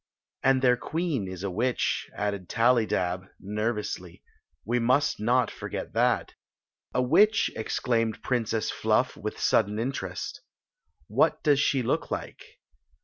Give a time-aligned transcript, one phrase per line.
[0.41, 4.23] "And their queen is a witch," added Tally dab, nervously.
[4.65, 6.33] "We must not forget that.""
[6.95, 10.41] A witch!" exclaimed Princess Fluff, with sudden interest."
[11.07, 12.43] What does she look like